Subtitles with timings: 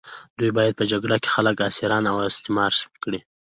[0.37, 2.71] دوی باید په جګړه کې خلک اسیران او استثمار
[3.03, 3.19] کړي.